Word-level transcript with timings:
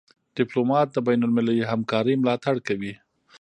ډيپلومات 0.37 0.87
د 0.91 0.97
بینالمللي 1.07 1.67
همکارۍ 1.71 2.15
ملاتړ 2.21 2.55
کوي. 2.67 2.93